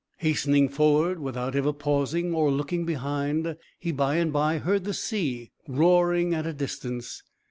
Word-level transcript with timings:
Hastening 0.17 0.67
forward, 0.67 1.19
without 1.19 1.55
ever 1.55 1.71
pausing 1.71 2.33
or 2.33 2.49
looking 2.49 2.85
behind, 2.87 3.55
he 3.77 3.91
by 3.91 4.15
and 4.15 4.33
by 4.33 4.57
heard 4.57 4.83
the 4.83 4.95
sea 4.95 5.51
roaring 5.67 6.33
at 6.33 6.47
a 6.47 6.53
distance. 6.53 7.21